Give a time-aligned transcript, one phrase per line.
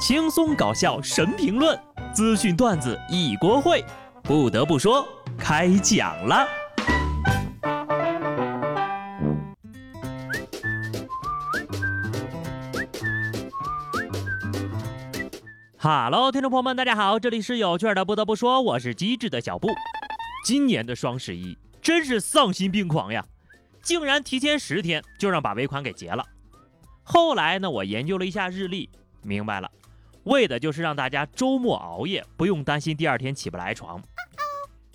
[0.00, 1.78] 轻松搞笑神评论，
[2.14, 3.84] 资讯段子一锅烩。
[4.22, 6.48] 不得不说，开讲了。
[15.76, 18.02] 哈喽，听众朋友们，大家好，这里是有趣的。
[18.02, 19.68] 不得不说，我是机智的小布。
[20.46, 23.22] 今年的双十一真是丧心病狂呀，
[23.82, 26.24] 竟然提前十天就让把尾款给结了。
[27.02, 28.88] 后来呢，我研究了一下日历，
[29.22, 29.70] 明白了，
[30.24, 34.02] 为的就是让大家周末熬夜，不用担心第二天起不来床。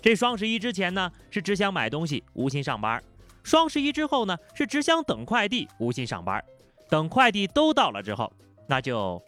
[0.00, 3.00] 这双十一之前呢，是只想买东西，无心上班；
[3.42, 6.42] 双十一之后呢，是只想等快递，无心上班。
[6.88, 8.32] 等快递都到了之后，
[8.68, 9.20] 那就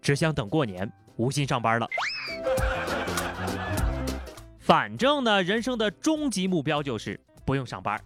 [0.00, 0.90] 只想等过年。
[1.16, 1.88] 无心上班了，
[4.58, 7.96] 反正呢，人生的终极目标就是不用上班。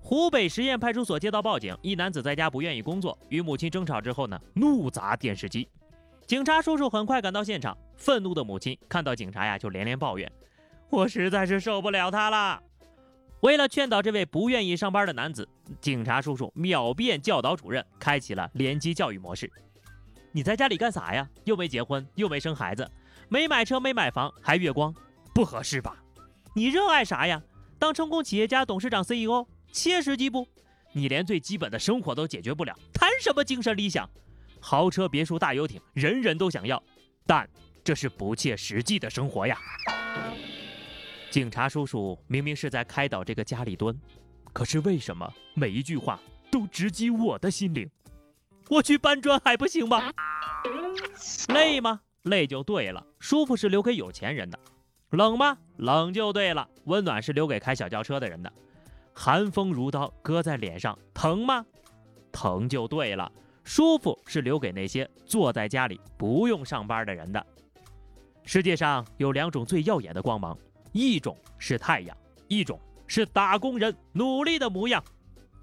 [0.00, 5.68] 湖北十堰派出所接到报警，一男子在家不愿意工作，与母亲争吵之后呢，怒砸电视机。
[6.28, 10.30] 警察叔叔很快赶到现场，愤怒的母亲看到警察呀，就连连抱怨
[10.90, 12.62] ：“我实在是受不了他了。”
[13.40, 15.48] 为了劝导这位不愿意上班的男子，
[15.80, 19.50] 警察叔叔秒变教导主任，开启了联机教育模式。
[20.30, 21.26] 你在家里干啥呀？
[21.44, 22.86] 又没结婚，又没生孩子，
[23.30, 24.94] 没买车，没买房，还月光，
[25.34, 25.96] 不合适吧？
[26.54, 27.42] 你热爱啥呀？
[27.78, 30.46] 当成功企业家、董事长、CEO，切实际不？
[30.92, 34.06] 你连最基本的生活都解决不了，谈什么精神理想？
[34.68, 36.82] 豪车、别墅、大游艇，人人都想要，
[37.26, 37.48] 但
[37.82, 39.56] 这是不切实际的生活呀！
[41.30, 43.98] 警察叔叔明明是在开导这个家里蹲，
[44.52, 47.88] 可是为什么每一句话都直击我的心灵？
[48.68, 50.12] 我去搬砖还不行吗？
[51.48, 52.02] 累吗？
[52.24, 53.02] 累就对了。
[53.18, 54.58] 舒服是留给有钱人的。
[55.08, 55.56] 冷吗？
[55.78, 56.68] 冷就对了。
[56.84, 58.52] 温暖是留给开小轿车的人的。
[59.14, 61.64] 寒风如刀割在脸上，疼吗？
[62.30, 63.32] 疼就对了。
[63.68, 67.46] 舒服是留给那些坐在家里不用上班的人的。
[68.42, 70.56] 世界上有两种最耀眼的光芒，
[70.92, 72.16] 一种是太阳，
[72.48, 75.04] 一种是打工人努力的模样。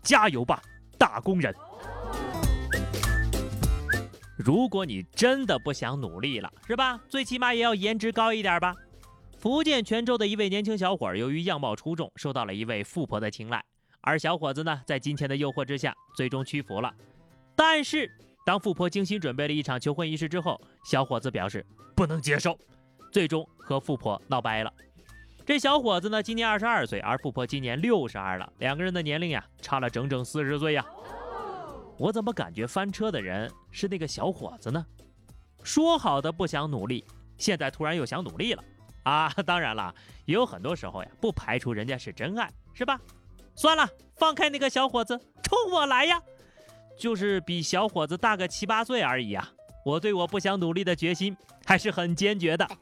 [0.04, 0.62] 加油吧，
[1.00, 1.52] 打工人！
[4.38, 7.02] 如果你真的不想努力了，是吧？
[7.10, 8.72] 最起码也要颜值高一点吧。
[9.40, 13.66] 福建泉州的一位年轻小伙，由于样貌出众，受到了一位富婆的青睐。
[14.02, 16.94] 而小伙子呢，在金钱的诱惑之下，最终屈服了。
[17.56, 18.12] 但是，
[18.46, 22.58] 当富婆精心准备了一场求婚仪式之后，小伙子表示不能接受，
[23.12, 24.72] 最终和富婆闹掰了。
[25.46, 30.84] 这小伙子呢，今年二十二岁，而富婆今年六十二了，两个人的年龄呀，差了整整四十岁呀。
[31.98, 34.86] 我怎么感觉翻车的人是那个小伙子呢？
[35.64, 37.06] 说好的不想努力，
[37.38, 38.64] 现在突然又想努力了
[39.04, 39.30] 啊！
[39.46, 39.94] 当然了，
[40.26, 43.00] 也有很多时候呀，不排除人家是真爱，是吧？
[43.56, 46.22] 算了，放开那个小伙子，冲我来呀！
[46.98, 49.52] 就是比小伙子大个七八岁而已啊！
[49.86, 51.36] 我对我不想努力的决心
[51.66, 52.68] 还是很坚决的。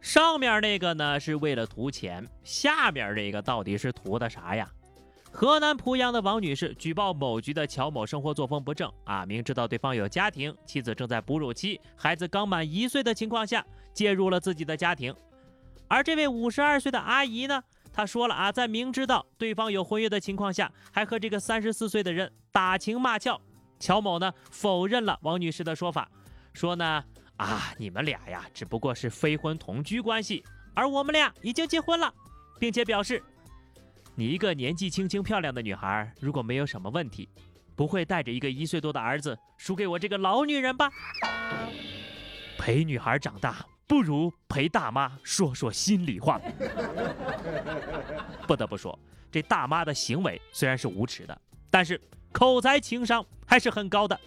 [0.00, 4.68] 上面那个呢是为了图钱，下面这个到底是图的啥呀？
[5.30, 13.64] 河南濮阳的王女士举报某局的乔某生活作风不正啊，明知道对方有家庭，妻子正在哺乳期，孩子刚满一岁的情况下，
[13.94, 15.14] 介入了自己的家庭。
[15.88, 23.40] 而这位五十二岁的阿姨呢，他说了啊，在明知道对方有婚约的情况下，还和这个三十四岁的人打情骂俏。
[23.78, 26.08] 乔某呢否认了王女士的说法，
[26.54, 27.04] 说呢
[27.36, 30.44] 啊，你们俩呀只不过是非婚同居关系，
[30.74, 32.12] 而我们俩已经结婚了，
[32.58, 33.22] 并且表示。
[34.14, 37.28] 你一个年纪轻轻漂亮的女孩，如果没有什么问题，
[37.74, 40.90] 不会带着一个一岁多的儿子输给我这个老女人吧？
[42.58, 46.40] 陪女孩长大，不如陪大妈说说心里话。
[48.48, 48.98] 不得不说，
[49.30, 51.38] 这大妈的行为虽然是无耻的，
[51.68, 52.00] 但是
[52.32, 54.18] 口才情商还是很高的。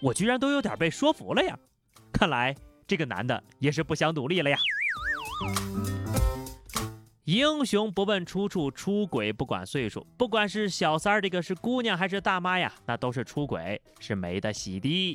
[0.00, 1.58] 我居然都有点被说服了呀！
[2.10, 4.56] 看来这个男的也是不想努力了呀。
[7.24, 10.06] 英雄不问出处，出轨不管岁数。
[10.16, 15.14] 不管是小三儿，这个是姑娘还是大妈呀，那都是出轨，是没得洗的。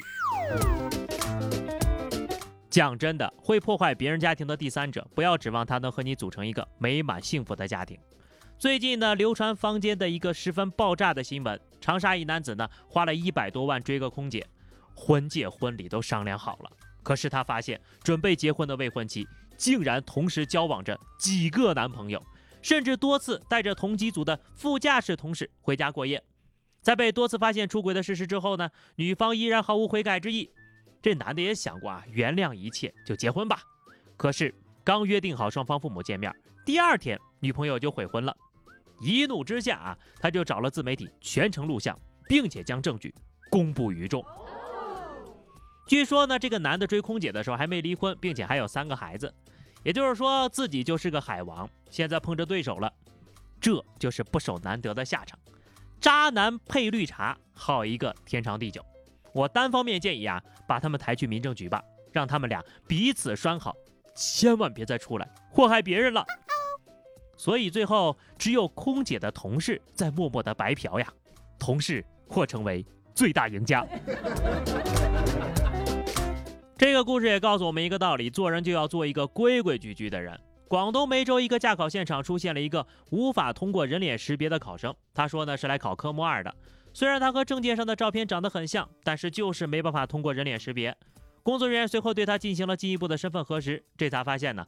[2.71, 7.99] 讲真的，会破坏别人家庭的第三者，不要指望他能和你组成一个美满幸福的家庭。
[8.57, 14.47] 最近呢，流传坊间的一个十分爆炸的新闻：长沙一男子呢，花了一百多万追个空姐，
[14.95, 16.71] 婚戒、婚礼都商量好了，
[17.03, 19.27] 可是他发现准备结婚的未婚妻。
[19.57, 22.23] 竟然同时交往着几个男朋友，
[22.61, 26.23] 甚至多次带着同机组的副驾驶同事回家过夜。
[26.81, 30.49] 在被多次发现出轨的事实之后呢，女方依然毫无悔改之意。
[31.01, 33.61] 这男的也想过啊，原谅一切就结婚吧。
[34.17, 34.53] 可是
[34.83, 36.33] 刚约定好双方父母见面，
[36.65, 38.35] 第二天女朋友就悔婚了。
[39.01, 43.13] 一怒之下啊，他就找了自媒体全程录像，并且将证据
[43.49, 44.23] 公布于众。
[45.87, 49.33] 据说呢，这个男的追空姐的时候还没离婚，并且还有三个孩子，
[49.83, 51.67] 也就是说自己就是个海王。
[51.89, 52.93] 现在碰着对手了，
[53.59, 55.37] 这就是不守难得的下场。
[55.99, 58.85] 渣男配绿茶，好一个天长地久。
[59.33, 61.81] 我单方面建议啊，把他们抬去民政局吧，
[62.11, 63.75] 让他们俩彼此拴好，
[64.15, 66.25] 千万别再出来祸害别人了。
[67.37, 71.07] 所以最后只有空姐的同事在默默的白嫖呀，
[71.57, 72.85] 同事或成为
[73.15, 73.85] 最大赢家。
[76.77, 80.39] 这个故事也告诉我们一个道理：做人就要做一个规规矩矩的人。
[80.67, 86.55] 广东梅州一个驾考现场出现了一个无法通过人脸识别的考生，他说呢是来考科目二的。
[86.93, 90.95] 虽然他和证件上的照片长得很像，但是就是没办法通过人脸识别。
[91.43, 94.65] 工作人员随后对他进行了进一步的身份核实，这才发现呢，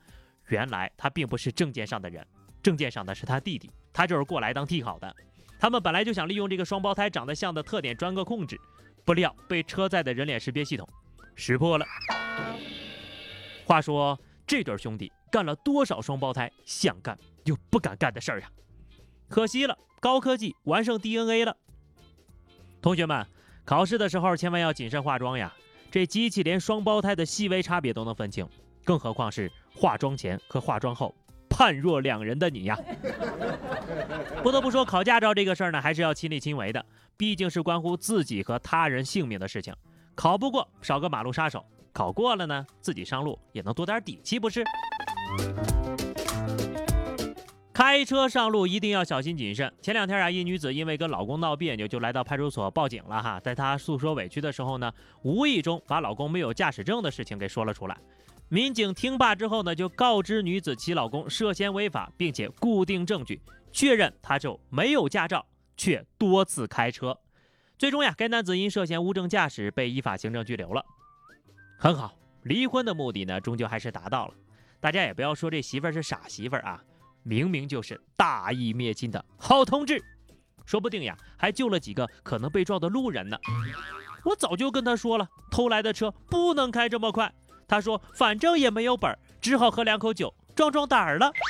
[0.47, 2.25] 原来他并不是证件上的人，
[2.63, 5.15] 证件上的是他弟弟，他就是过来当替考的。
[5.59, 8.57] 他们本来就想利用这个双胞胎长得像的特点钻个空子，
[9.05, 10.87] 不料被车载的人脸识别系统。
[11.35, 11.85] 识破了。
[13.65, 18.49] 话说这对兄弟干了多少双胞胎想干又不敢干的事儿呀？
[19.29, 21.55] 可惜了，高科技完胜 DNA 了。
[22.83, 23.25] 同学们，
[23.63, 25.53] 考试的时候千万要谨慎化妆呀！
[25.89, 28.45] 这机器连双胞胎的细微差别都能分清，
[28.83, 31.15] 更何况是化妆前和化妆后
[31.49, 32.77] 判若两人的你呀！
[34.43, 36.85] 不得不说，考驾照这个事儿呢，还是要亲力亲为的，
[37.15, 39.73] 毕竟是关乎自己和他人性命的事情。
[40.13, 41.61] 考不过，少个马路杀手；
[41.93, 44.61] 考过了呢，自己上路也能多点底气，不是？
[47.73, 49.73] 开车上路一定要小心谨慎。
[49.81, 53.39] 前两天啊，一女子因为跟老公闹别扭，就来到派出所报警了哈。
[53.39, 54.93] 在她诉说委屈的时候呢，
[55.23, 57.97] 无意中把老公没有驾驶证的事情给说了出来。
[58.47, 63.41] 民警听罢之后呢，就告知女子其老公涉嫌违法，并且固定证据，
[63.71, 65.43] 确认他就没有驾照，
[65.75, 67.17] 却多次开车。
[67.79, 70.85] 最终呀，该男子因涉嫌无证驾驶被依法行政拘留了。
[71.79, 74.35] 很好，离婚的目的呢，终究还是达到了。
[74.79, 76.83] 大家也不要说这媳妇儿是傻媳妇儿啊，
[77.23, 80.03] 明明就是大义灭亲的好同志，
[80.65, 83.37] 说不定呀，还救了几个可能被撞的路人呢。
[84.23, 87.33] 我早就跟他说了，偷来的车不能开这么快。
[87.67, 91.31] 他说反正也没有本，只好喝两口酒壮壮胆儿了。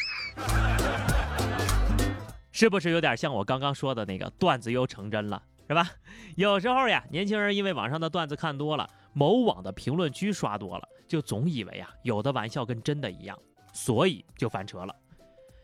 [2.51, 5.41] 是不是有点像我刚刚说的那个段子又成真了？
[5.67, 5.89] 是吧？
[6.35, 13.37] 有时候呀，年轻人因为网上的段子看多了，某网的评论区刷多了，就总以为啊，有的玩笑跟真的一样，
[13.73, 14.95] 所以就翻车了。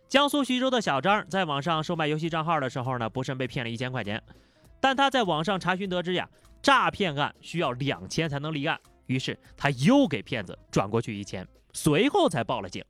[0.10, 4.20] 江苏徐州的小张在网上售卖游戏账号的时候呢，不慎被骗了一千块钱。
[4.82, 6.28] 但他在网上查询得知呀，
[6.64, 12.84] 诈骗案需要两千才能立案，于是他又给骗子转过去一千，随后才报了警。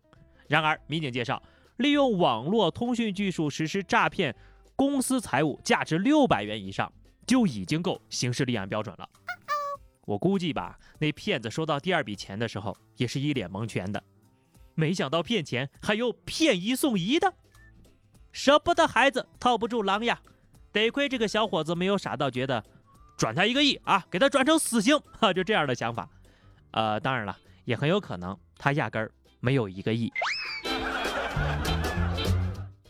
[0.48, 1.44] 然而，民警介绍，
[1.78, 4.34] 利用网络通讯技术实施诈骗，
[4.78, 6.92] 公司财物价值六百元以上。
[7.28, 9.08] 就已经够刑事立案标准了。
[10.08, 14.04] 我估计吧，那骗子收到第二笔钱的时候，也是一脸蒙圈的。
[14.80, 17.34] 没想到骗钱还有骗一送一的，
[18.32, 20.22] 舍不得孩子套不住狼呀！
[20.72, 22.64] 得亏这个小伙子没有傻到觉得
[23.18, 26.08] 转他一个亿啊，给他转成死刑哈，就这样的想法。
[26.72, 29.12] 呃，当然了，也很有可能他压根儿
[29.42, 30.10] 没有一个亿。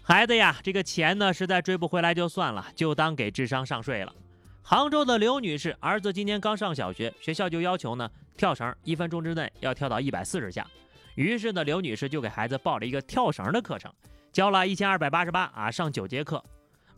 [0.03, 4.13] 孩子呀，这个钱呢，实在追不回来就算了，就当给智商上税了。
[4.61, 10.67] 杭州的刘女士儿子今年刚上小学，学校就要求呢跳绳一分钟之内要跳到一百四十下。
[11.15, 13.93] 于是呢，刘女士就给孩子报了一个跳绳的课程，
[14.31, 16.43] 交了一千二百八十八啊，上九节课。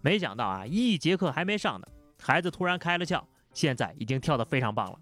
[0.01, 1.87] 没想到啊，一节课还没上呢，
[2.21, 4.99] 孩子突然开了窍，现在已经跳得非常棒了。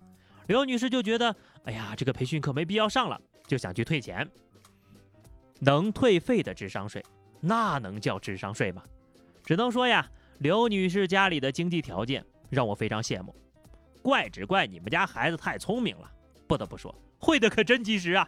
[0.48, 1.36] 刘女士就觉得，
[1.66, 4.28] 哎呀，这个培训课没必要上了，就想去退钱。
[5.60, 7.04] 能退费的智商税，
[7.39, 8.84] 那能叫智商税吗？
[9.44, 12.25] 只能说呀，刘女士家里的经济条件。
[12.50, 13.36] 让我非常羡慕，
[14.01, 16.12] 怪只怪你们家孩子太聪明了。
[16.48, 18.28] 不得不说，会的可真及时啊！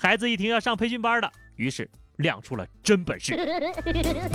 [0.00, 3.36] 孩子一听要上培训班的，于是亮出了真本事。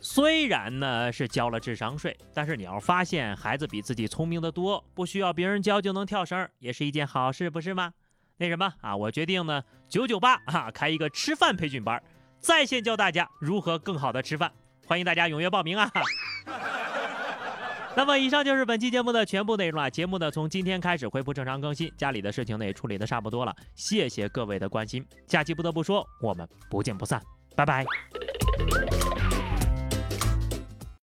[0.00, 7.92] 虽然呢是交了智商税，但是你要发现孩子比自己聪明的多，不需要别人教就能跳绳，也是一件好事，不是吗？
[8.36, 12.02] 那什么啊，我决定呢，九九八啊，开一个吃饭培训班，
[12.40, 14.52] 在线教大家如何更好的吃饭，
[14.86, 15.90] 欢迎大家踊跃报名啊！
[17.96, 19.90] 那么以上就是本期节目的全部内容了。
[19.90, 23.54] 节目呢从今天开始恢复正常更新，家里的事情呢也处理的差不多了。
[23.74, 27.22] 谢谢各位的关心，下期不得不说，我们不见不散，
[27.54, 27.84] 拜拜。